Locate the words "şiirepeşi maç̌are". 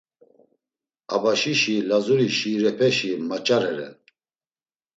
2.37-3.65